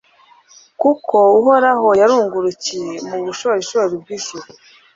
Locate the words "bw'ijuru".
4.01-4.47